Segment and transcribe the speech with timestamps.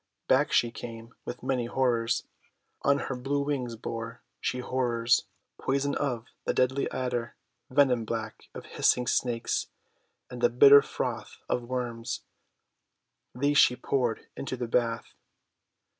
[0.27, 2.23] Back she came with many horrors.
[2.81, 5.25] On her blue wings bore she horrors—
[5.61, 7.35] poison of the deadly Adder,
[7.69, 9.67] venom black of hissing Snakes,
[10.27, 12.23] and the bitter froth of Worms.
[13.35, 15.13] These she poured into the bath.